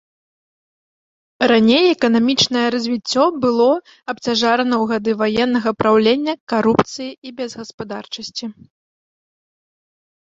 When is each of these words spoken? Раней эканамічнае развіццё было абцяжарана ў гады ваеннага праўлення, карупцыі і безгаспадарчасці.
Раней 1.51 1.85
эканамічнае 1.95 2.63
развіццё 2.77 3.23
было 3.43 3.67
абцяжарана 4.13 4.75
ў 4.79 4.85
гады 4.93 5.11
ваеннага 5.21 5.69
праўлення, 5.83 6.33
карупцыі 6.55 7.11
і 7.29 7.35
безгаспадарчасці. 7.43 8.45